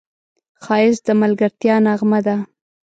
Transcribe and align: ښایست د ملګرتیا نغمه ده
ښایست 0.63 1.01
د 1.05 1.09
ملګرتیا 1.21 1.75
نغمه 1.85 2.19
ده 2.25 2.35